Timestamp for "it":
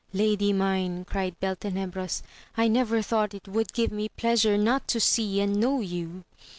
3.35-3.47